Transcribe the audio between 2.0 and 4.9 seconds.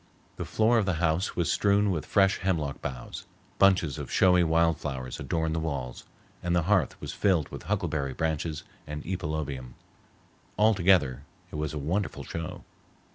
fresh hemlock boughs, bunches of showy wild